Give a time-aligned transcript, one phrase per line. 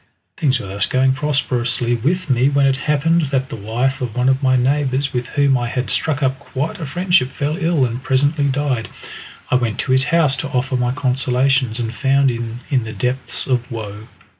[0.35, 4.29] Things were thus going prosperously with me when it happened that the wife of one
[4.29, 8.01] of my neighbours, with whom I had struck up quite a friendship, fell ill, and
[8.01, 8.89] presently died.
[9.51, 13.45] I went to his house to offer my consolations, and found him in the depths
[13.45, 14.07] of woe.